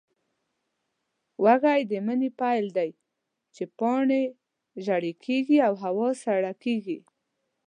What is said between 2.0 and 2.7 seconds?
مني پیل